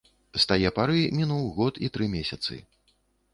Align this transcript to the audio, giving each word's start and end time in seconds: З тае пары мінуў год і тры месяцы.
З 0.35 0.39
тае 0.51 0.69
пары 0.77 1.01
мінуў 1.17 1.43
год 1.59 1.77
і 1.89 1.91
тры 1.99 2.09
месяцы. 2.15 2.59